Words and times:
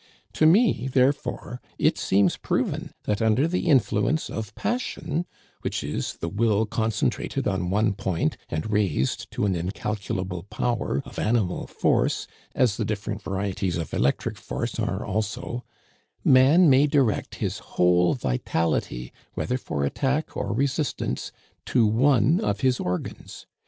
To 0.33 0.47
me, 0.47 0.87
therefore, 0.91 1.61
it 1.77 1.95
seems 1.95 2.35
proven 2.35 2.91
that 3.03 3.21
under 3.21 3.47
the 3.47 3.67
influence 3.67 4.31
of 4.31 4.55
passion, 4.55 5.27
which 5.61 5.83
is 5.83 6.13
the 6.15 6.27
will 6.27 6.65
concentrated 6.65 7.47
on 7.47 7.69
one 7.69 7.93
point 7.93 8.35
and 8.49 8.71
raised 8.71 9.29
to 9.29 9.45
an 9.45 9.55
incalculable 9.55 10.41
power 10.49 11.03
of 11.05 11.19
animal 11.19 11.67
force, 11.67 12.25
as 12.55 12.77
the 12.77 12.83
different 12.83 13.21
varieties 13.21 13.77
of 13.77 13.93
electric 13.93 14.37
force 14.39 14.79
are 14.79 15.05
also, 15.05 15.63
man 16.23 16.67
may 16.67 16.87
direct 16.87 17.35
his 17.35 17.59
whole 17.59 18.15
vitality, 18.15 19.13
whether 19.35 19.59
for 19.59 19.85
attack 19.85 20.35
or 20.35 20.51
resistance, 20.51 21.31
to 21.67 21.85
one 21.85 22.39
of 22.39 22.61
his 22.61 22.79
organs. 22.79 23.45